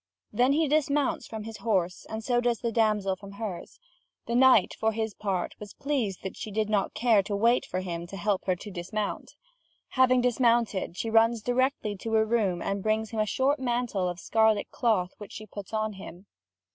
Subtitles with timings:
[0.33, 3.79] Then he dismounts from his horse, as does the damsel from hers.
[4.25, 7.81] The knight, for his part, was pleased that she did not care to wait for
[7.81, 9.35] him to help her to dismount.
[9.89, 14.19] Having dismounted, she runs directly to a room and brings him a short mantle of
[14.19, 16.25] scarlet cloth which she puts on him.